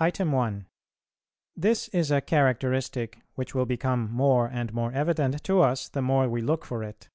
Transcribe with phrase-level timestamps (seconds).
[0.00, 0.26] [339:1] 2.
[0.32, 0.66] 1.
[1.54, 6.28] This is a characteristic which will become more and more evident to us, the more
[6.28, 7.08] we look for it.